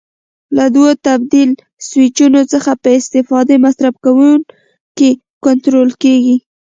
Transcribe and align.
له 0.55 0.65
دوو 0.75 0.89
تبدیل 1.07 1.49
سویچونو 1.87 2.41
څخه 2.53 2.71
په 2.83 2.89
استفاده 2.99 3.55
مصرف 3.65 3.95
کوونکی 4.05 5.09
کنټرول 5.45 5.89
کېږي. 6.03 6.37